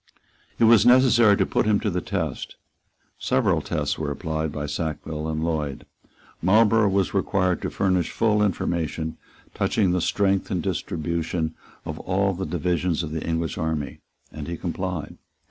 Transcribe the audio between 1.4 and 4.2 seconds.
put him to the test. Several tests were